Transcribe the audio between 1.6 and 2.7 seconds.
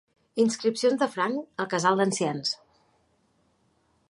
al casal d'ancians.